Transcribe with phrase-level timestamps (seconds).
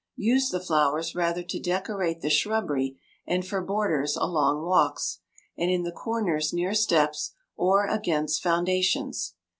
[0.15, 5.19] Use the flowers rather to decorate the shrubbery, and for borders along walks,
[5.55, 9.35] and in the corners near steps, or against foundations.